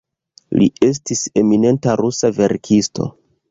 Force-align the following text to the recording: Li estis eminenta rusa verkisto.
Li 0.59 0.69
estis 0.87 1.21
eminenta 1.43 1.95
rusa 2.03 2.35
verkisto. 2.41 3.09